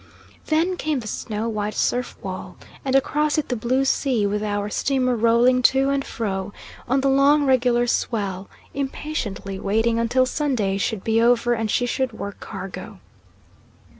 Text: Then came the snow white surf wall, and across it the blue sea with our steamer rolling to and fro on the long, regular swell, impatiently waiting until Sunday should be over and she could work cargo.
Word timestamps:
Then 0.47 0.77
came 0.77 0.99
the 0.99 1.07
snow 1.07 1.47
white 1.47 1.75
surf 1.75 2.17
wall, 2.23 2.57
and 2.83 2.95
across 2.95 3.37
it 3.37 3.49
the 3.49 3.55
blue 3.55 3.85
sea 3.85 4.25
with 4.25 4.41
our 4.41 4.67
steamer 4.71 5.15
rolling 5.15 5.61
to 5.77 5.89
and 5.91 6.03
fro 6.03 6.53
on 6.87 7.01
the 7.01 7.07
long, 7.07 7.45
regular 7.45 7.85
swell, 7.85 8.49
impatiently 8.73 9.59
waiting 9.59 9.99
until 9.99 10.25
Sunday 10.25 10.79
should 10.79 11.03
be 11.03 11.21
over 11.21 11.53
and 11.53 11.69
she 11.69 11.87
could 11.87 12.13
work 12.13 12.39
cargo. 12.39 12.97